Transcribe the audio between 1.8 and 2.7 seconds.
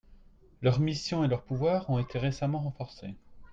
ont été récemment